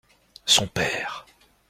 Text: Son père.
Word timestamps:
Son 0.47 0.65
père. 0.65 1.27